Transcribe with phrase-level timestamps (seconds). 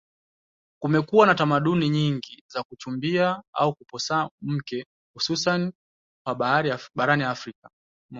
[0.81, 5.71] kumekuwa na tamaduni nyingi za kuchumbia au kuposa mwanamke hususani
[6.25, 7.69] hapa barani afrika